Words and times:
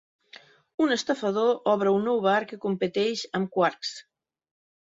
Un 0.85 0.93
estafador 0.95 1.51
obre 1.75 1.93
un 1.99 2.09
nou 2.11 2.23
bar 2.25 2.39
que 2.53 2.61
competeix 2.65 3.25
amb 3.41 3.55
Quark 3.59 3.89
s. 3.89 3.95